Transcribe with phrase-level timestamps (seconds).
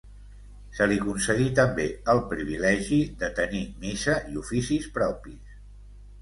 [0.77, 5.55] Se li concedí també el privilegi de tenir missa i oficis propis.